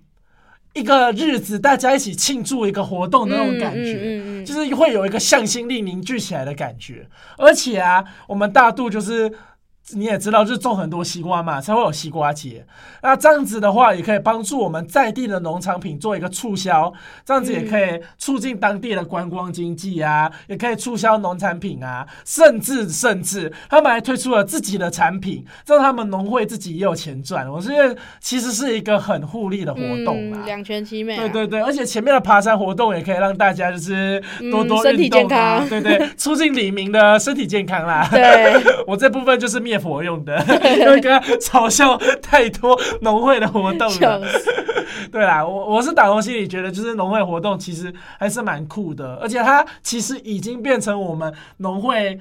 [0.75, 7.09] 一个日子，大家一起庆祝一个活动的那种感觉，嗯嗯嗯、就是会有一个向心力凝聚起来的感觉。
[7.39, 9.33] 而且啊，我们大度就是。
[9.95, 12.67] 你也知道，就是种很多西瓜嘛，才会有西瓜节。
[13.03, 16.93] 那这样子的话，也可以帮助我们在地的农产品做一个促销，
[17.25, 27.49] 这样子也可以促进当地的观光经济啊，也可以促销农产品啊，甚至甚至他们还推出了自己的产品，让他们农会自己也有钱赚。
[27.49, 31.21] 我觉得其实是一个很互利的活动嘛，两全其美啊。
[31.21, 34.21] 对对对，而且前面的爬山活动也可以让大家就是
[34.51, 38.09] 多多身体健康，对对， 促进李明的身体健康啦。
[38.11, 40.39] 对， 我这部分就是灭佛用的，
[40.79, 44.23] 因为刚刚嘲笑太多农会的活动了。
[45.13, 52.19] 对啦，我我是打从心里觉得，就是农会活动其实还是蛮酷的，而且它其实已经变成我们农会。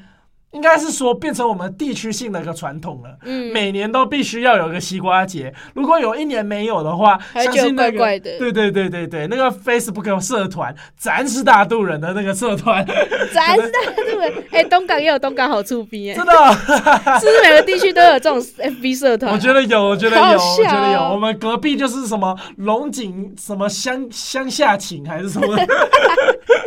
[0.55, 3.09] 应该是说变成我们地区性的一个传统了。
[3.25, 5.53] 嗯，每年都必须要有一个西瓜节。
[5.73, 8.39] 如果有一年没有的话，还觉得怪怪的。
[8.39, 12.83] 对对对对对，那个 Facebook 社团“咱是大肚人”的那个社团
[13.33, 14.33] ，“咱是大肚人”。
[14.51, 16.33] 哎，东港也有东港好处哎，真的，
[17.19, 19.33] 是不是每个地区都有这种 FB 社团？
[19.33, 20.99] 我觉得有，我觉得有，我觉得有。
[21.13, 25.47] 我们隔壁就是什么龙井什么乡乡下情还是什么，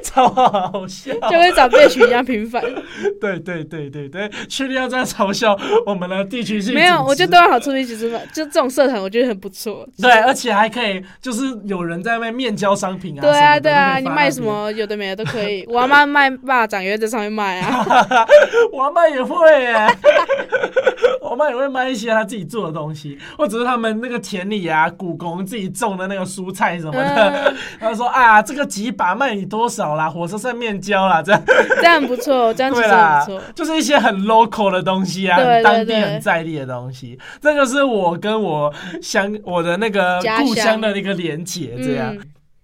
[0.02, 2.62] 超好笑，就跟长辈群一样频繁。
[3.18, 3.77] 对对对。
[3.78, 6.74] 对对对，确定要这样嘲笑我们的地区性？
[6.74, 7.68] 没有，我觉得都有好处。
[7.78, 9.86] 一起吃饭，就这种社团，我觉得很不错。
[10.02, 13.20] 对，而且还可以，就是有人在外面面交商品啊。
[13.20, 15.64] 对啊，对啊，你卖什么有的没的都可以。
[15.68, 17.84] 我阿妈卖蚂蚱，也会在上面卖啊。
[18.72, 19.86] 我阿妈也会耶，
[21.38, 27.54] 我妈也会卖一些他自己做的东西，或者是他们那个田里啊，古公自己种的那个蔬菜什么的。
[27.80, 30.10] 他说啊，这个几把卖你多少啦？
[30.10, 31.42] 火车上面交啦，这 样
[31.76, 33.78] 这样不错，这样其实不错，就是。
[33.78, 41.76] 一些很 local 的东西啊，当地很在地的东西，这就是我跟我乡我的那个故乡的那个连结。
[41.76, 42.12] 这样，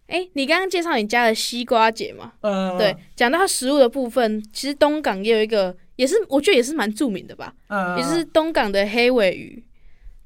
[0.08, 2.32] 哎、嗯欸，你刚刚介绍你家的西瓜节嘛？
[2.40, 9.62] 嗯，对，讲到食物的部分，其实东港也有一个，也是我觉得也是蛮著名的吧，嗯，也是东港的黑尾鱼。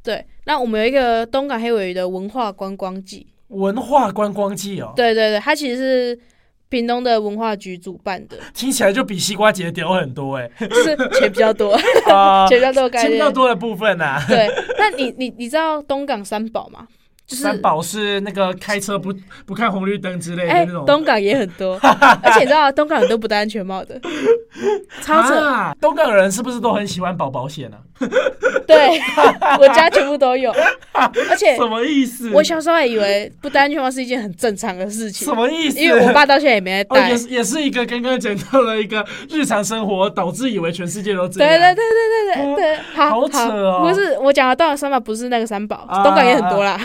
[0.03, 6.19] 对，那我们有一个东港黑尾鱼的文化观光季，文化观光季哦，对对对，它其实是。
[6.71, 11.75] 屏东的文化局主办的，听起来就比西瓜节屌很多哎、欸，就是钱比较多，
[12.47, 14.25] 钱比较多，钱比较多的部分呐、啊。
[14.29, 14.47] 对，
[14.79, 16.87] 那你你你知道东港三宝吗？
[17.29, 19.13] 就是三宝是那个开车不
[19.45, 20.87] 不看红绿灯之类的哎、那种。
[20.87, 21.79] 东港也很多，
[22.23, 24.01] 而且你知道东港人都不戴安全帽的，
[25.03, 25.35] 超扯。
[25.39, 25.77] 啊！
[25.79, 27.77] 东港人是不是都很喜欢保保险啊？
[28.67, 28.99] 对，
[29.61, 30.51] 我家全部都有，
[30.93, 32.31] 而且什么意思？
[32.33, 35.79] 我小时候还以为不戴安全帽是一件很正常的事情什，么意思？
[35.79, 41.51] 因为我爸到现在也没戴哦，也是也是一个刚刚讲到了一个日常生活，导致以为全世界都这样。
[41.51, 46.81] 对对对对对对对，好好扯哦不是我讲的东港三宝，不是那个三宝，啊东港也很多啦。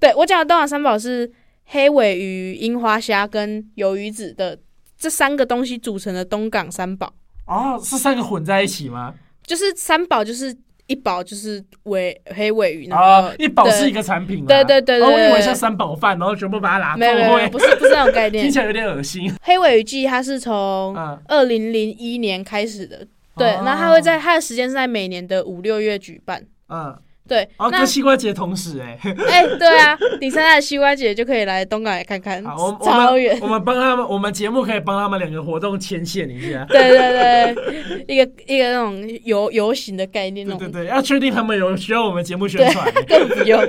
[0.00, 1.30] 对我讲的东港三宝是
[1.64, 4.58] 黑尾鱼、樱花虾跟鱿鱼子的
[4.96, 7.12] 这三个东西组成的东港三宝，
[7.46, 9.14] 哦，是三个混在一起吗？
[9.46, 10.54] 就是三宝就是
[10.86, 14.46] 一宝就是尾黑尾鱼，然啊后，一宝是一个个产品啊。
[14.46, 18.50] 对对对对哦我以为对像三宝饭，然后全部把它拿没有不是不是那种概念 听。
[18.50, 19.32] 起来有点恶心。
[19.42, 23.06] 黑尾鱼季它是从嗯，二零零一年开始的，
[23.36, 26.44] 对，哦那它会在它的时间是在每年的五六月举办。
[26.68, 26.94] 嗯，
[27.28, 28.98] 对，哦，那跟西瓜节同时哎。
[29.28, 33.42] 哎、对啊，你参加的西瓜节就可以来东港来看看，好，我我超远们。
[33.42, 36.64] 我们帮他们，我们节目可以帮他们两个活动牵线一下。
[36.70, 42.90] 对对对，一个一个那种游游行的概念，对对对，要确定他们有需要我们节目宣传。
[43.06, 43.60] 根本 不用。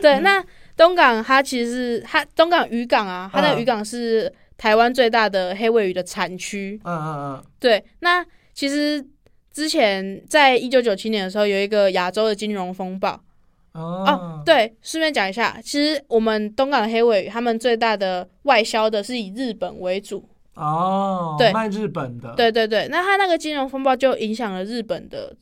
[0.00, 0.44] 对，那
[0.76, 6.80] 东港它其实是它东港渔港啊，它的渔港是台湾最大的黑尾鱼的产区。
[6.84, 9.04] 嗯嗯嗯对，那其实
[9.52, 13.20] 之前在一九九七年的时候，有一个亚洲的金融风暴。
[13.74, 13.82] 嗯。
[13.82, 20.28] 哦哦，，对，顺便讲一下，其实我们东港的黑尾鱼，他们最大的外销的是以日本为主。
[20.54, 22.34] 哦，对卖日本的。
[22.36, 25.34] 对对对，那它那个金融风暴就影响了日本的，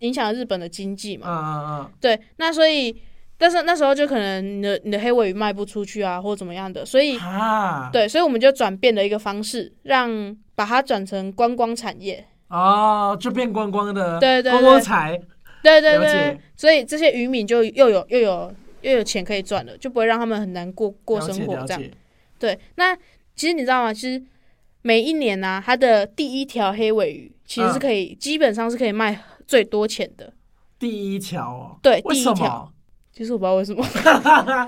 [0.00, 1.26] 影响了日本的经济嗯嘛。
[1.26, 1.90] 嗯嗯嗯。
[1.98, 2.94] 对，那所以，
[3.38, 12.26] 但是那时候就可能你的你的黑尾鱼卖不出去啊，或怎么样的，所以啊，对，所以我们就转变了一个方式，让把它转成观光产业。
[12.48, 15.20] 哦，就变光光的，对对对光光财，
[15.62, 21.82] 对对对，所以这些渔民就又有又有又有钱可以赚了，就不会让他们很难过过生活这样。
[22.38, 22.94] 对，那
[23.34, 23.92] 其实你知道吗？
[23.92, 24.22] 其实
[24.82, 30.32] 每一年呢、啊，它的第一条黑尾鱼其实是可以，基本上是可以卖最多钱的。
[30.78, 32.73] 第一条哦，对为什第一条么？
[33.16, 33.86] 其实我不知道为什么，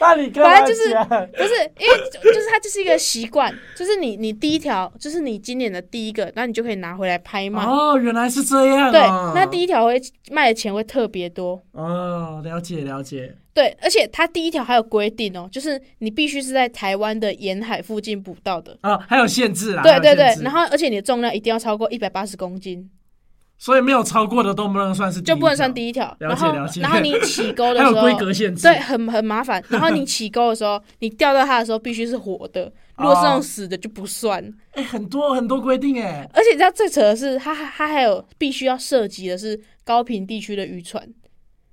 [0.00, 0.88] 那你干嘛反正就是
[1.36, 7.64] 不是因为就就是它就是一个习惯，就是你你第一条就是你今年的第一个，那你就可以拿回来拍卖。
[7.64, 8.90] 哦，原来是这样、哦。
[8.90, 9.00] 对，
[9.40, 10.00] 那第一条会
[10.32, 11.62] 卖的钱会特别多。
[11.70, 13.32] 哦，了解了解。
[13.52, 18.76] 对，而且它第一条还有规定哦，就是你必须是在台湾的沿海附近捕到的。
[18.80, 19.84] 啊，还有限制啦。
[19.84, 22.90] 对对对然后而且你的重量一定要超过一百八十公斤，
[23.56, 26.04] 所以没有超过的都不能算是就不能算第一条。
[26.06, 28.62] 了然后解了解然后你起钩的还有时候，规格限制。
[28.62, 29.62] 对，很很麻烦。
[29.68, 34.42] 然后你起钩的时候，你钓到它的时候必须是活的， 如果是那种死的就不算。
[34.72, 36.28] 哎、很多很多规定哎。
[36.34, 41.06] 而且你知道最扯的是，它它还有必须要涉及的是高频地区的渔船。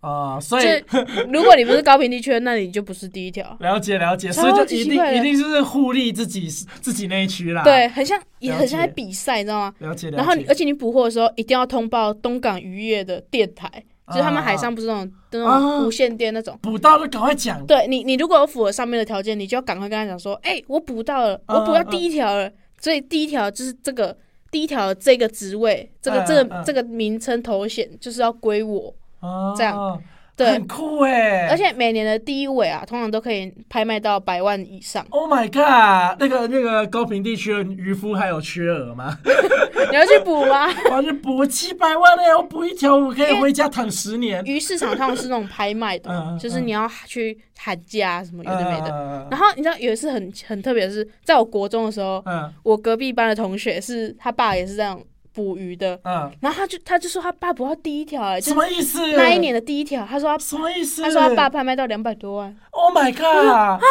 [0.02, 1.00] 啊、所以就
[1.32, 3.56] 如果你不是高频地区的，那你就不是第一条。
[3.60, 6.48] 了解了解，所以就一定一定是互利自己
[6.82, 9.74] 自己那一区啦。，对，很像也很像在比赛，你知道吗？
[9.78, 10.18] 了解了解。
[10.18, 13.72] 然后你，而且你捕获的时候一定要通报东港渔业的电台，
[14.08, 16.58] 就是他们啊海上不是那种那啊种无线电那种。
[16.64, 17.64] 捕到就赶快讲。
[17.68, 22.52] 对你，你如果有符合上面的条件，你就要赶快跟他讲说，哎、我捕到了，嗯我捕到第一条了。
[22.80, 24.18] 所以第一条就是这个
[24.50, 28.96] 第一条这个职位，这个嗯这个、嗯这个名称头衔就是要归我。
[29.22, 30.02] 哦，这样
[30.36, 31.48] 对很，酷哎。
[31.50, 35.06] 而且每年的第一尾啊，通常都可以拍卖到百万以上。
[35.10, 39.18] ，Oh my god，那个那个高平地区的渔夫还有缺额吗？
[39.92, 40.68] 你要去补吗？
[40.90, 44.44] 我要去补七百万嘞，我补一条我可以回家躺十年。
[44.46, 48.88] 鱼市场通常是那种拍卖的， 就是你要去喊价什么有的没的。
[48.88, 55.00] 的然后你知道有一次很很特别的是，在我国中的时候，嗯我隔壁班的同学是他爸也是这样
[55.34, 59.00] 捕鱼的，嗯，然后他就他就说他爸捕到第一条哎、就是什么意思？
[59.16, 61.02] 那一年的第一条，他说他什么意思？
[61.02, 63.82] 他说他爸拍卖到两百多万，，Oh my god，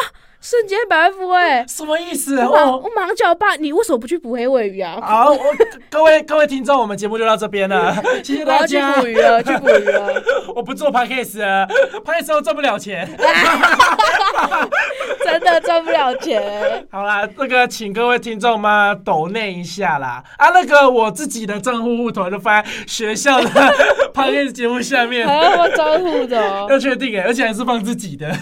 [0.40, 1.68] 瞬间百万富翁。
[1.68, 2.38] 什么意思？
[2.38, 4.98] 我我我马上叫我爸，你为什么不去捕黑尾鱼啊？
[5.02, 5.38] 好，我
[5.90, 9.06] 各位各位听众，我们节目就到这边了，谢谢我要去捕。
[9.06, 10.22] 鱼了，去捕鱼了，
[10.56, 11.66] 我不做 podcast 了
[12.04, 13.08] ，podcast 都赚不了钱。
[15.22, 16.86] 真的赚不了钱。
[16.90, 20.22] 好啦，这个请各位听众们抖内一下啦。
[20.38, 23.48] 啊，那个我自己的账户户头就放在学校的
[24.14, 25.34] podcast 节目下面还。
[25.36, 26.66] 要我招呼的哦。
[26.70, 28.34] 要确定哎，而且还是放自己的。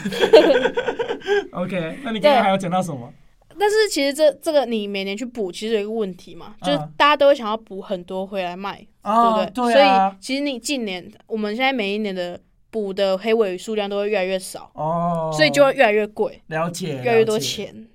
[1.53, 3.13] OK，那你刚刚还有讲到什么？
[3.59, 9.75] 但是其实这这个你每年去补，其实有一个问题嘛，就是嗯大家都会想要补很多回来卖，哦对不对？
[9.75, 12.39] 对啊所以其实你近年我们现在每一年的
[12.71, 17.37] 补的黑尾鱼数量都会越来越少，哦，所以就会越来越贵，了解，越来越多。
[17.39, 17.89] 钱。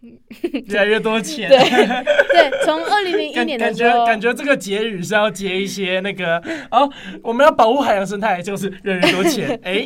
[0.68, 1.48] 越来越多钱。
[1.48, 6.38] 对对，从二零零一年的时候，感觉感觉这个结语是要结一些那个
[6.70, 6.88] 哦，
[7.22, 9.58] 我们要保护海洋生态，就是越来越多钱。
[9.64, 9.84] 哎，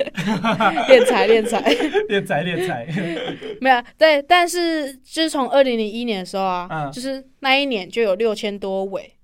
[0.88, 1.62] 敛财敛财
[2.08, 2.86] 敛财敛财，
[3.60, 9.14] 没有对，但是就是从二零零一年的时候啊，嗯、就是那一年就有六千多尾，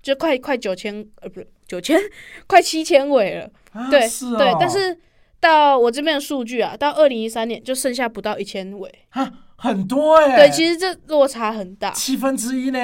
[0.00, 1.98] 就快快九千呃，不是九千，
[2.46, 3.50] 快七千尾了。
[3.72, 4.00] 啊、对，
[4.38, 4.96] 对，但是
[5.40, 8.90] 到我这边的数据啊，到二零一三年就剩下不到一千尾。
[9.56, 12.78] 很多哎、欸，对，其实这落差很大，七分之一呢。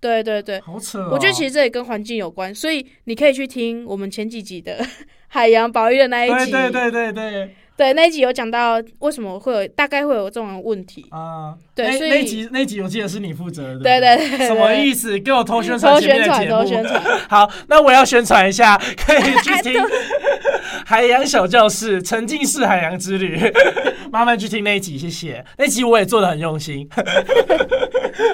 [0.00, 1.10] 对对对，好扯、哦。
[1.12, 4.78] 我觉得其实这也跟环境有关，所以你可以去听我们前几集的
[5.26, 6.52] 海洋保育的那一集。
[6.52, 11.54] 对对对对对，对那一集有讲到为什么会有大概会有这种问题啊。
[11.76, 13.78] 对，那所以那集那集我记得是你负责的。
[13.78, 15.16] 对对对，对， 什么意思？
[15.20, 17.00] 给我偷宣传偷宣传，偷宣传。
[17.30, 19.80] 好，那我要宣传一下， 可以去听
[20.84, 23.40] 海洋小教室沉浸式海洋之旅。
[24.10, 25.44] 麻烦去听那一集，谢谢。
[25.56, 26.88] 那集我也做的很用心，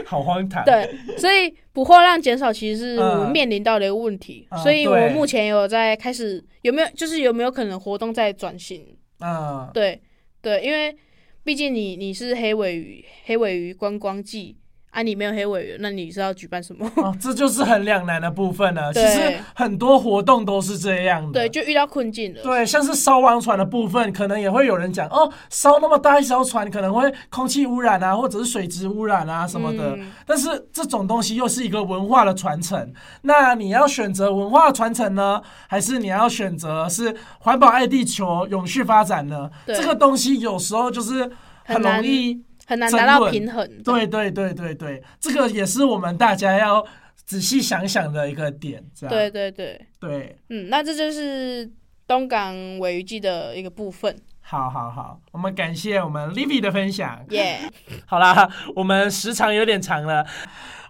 [0.06, 0.64] 好荒唐。
[0.64, 0.88] 对，
[1.18, 8.86] 所以捕获量减少其实是我们面临到的一个问题，嗯、所以我目前有在开始有没有，就是有没有可能活动在转型？
[9.18, 10.00] 啊，对
[10.40, 10.96] 对，因为
[11.42, 14.56] 毕竟你你是黑尾鱼，黑尾鱼观光季。
[14.94, 16.88] 啊，你没有黑鮪鱼，那你是要举办什么？
[16.96, 18.90] 哦，这就是很两难的部分了。
[18.94, 21.32] 其实很多活动都是这样的。
[21.32, 22.40] 对，就遇到困境了。
[22.42, 29.96] 对，像是烧王船的部分，可能也会有人讲哦，烧那么大一艘船，可能会空气污染啊，或者是水质污染啊什么的。
[29.96, 32.92] 嗯、但是这种东西又是一个文化的传承。
[33.22, 39.50] 那你要选择文化传承呢，还是你要选择是环保爱地球、永续发展呢？
[39.66, 41.28] 这个东西有时候就是
[41.64, 42.40] 很容易。
[42.66, 43.68] 很难达到平衡。
[43.82, 46.84] 对对对对对，这个也是我们大家要
[47.24, 48.82] 仔细想想的一个点。
[48.94, 49.14] 这样。
[49.14, 51.70] 对对对对，嗯，那这就是
[52.06, 54.16] 东港鮪鱼季的一个部分。
[54.46, 57.24] 好好好，我们感谢我们 Livy 的分享。
[57.30, 57.60] 耶.
[58.04, 58.46] 好啦，
[58.76, 60.26] 我们时长有点长了，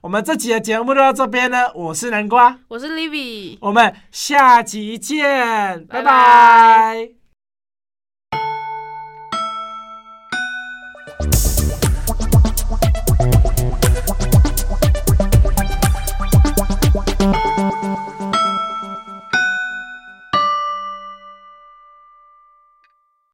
[0.01, 1.72] 我们这集的节目就到这边呢。
[1.72, 6.03] 我是南瓜，我是 Livy，我们下集见，拜拜。
[6.03, 7.24] 拜拜。